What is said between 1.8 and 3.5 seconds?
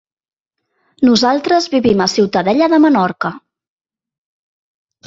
a Ciutadella de Menorca.